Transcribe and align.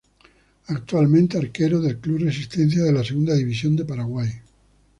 Actualmente 0.69 1.37
arquero 1.37 1.79
del 1.79 1.99
club 1.99 2.17
Resistencia 2.23 2.81
de 2.83 2.91
la 2.91 3.03
Segunda 3.03 3.35
División 3.35 3.75
de 3.75 3.85
Paraguay. 3.85 4.29